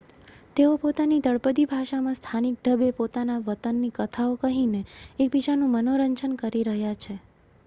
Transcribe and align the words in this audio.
તેઓ 0.55 0.69
પોતાની 0.77 1.19
તળપદી 1.19 1.65
ભાષામાં 1.65 2.17
સ્થાનિક 2.19 2.57
ઢબે 2.59 2.89
પોતાના 2.95 3.37
વતનની 3.45 3.93
કથાઓ 3.95 4.33
કહીને 4.41 4.83
એકબીજાનું 5.19 5.75
મનોરંજન 5.75 6.37
કરી 6.39 6.67
રહ્યા 6.67 7.01
છે 7.01 7.21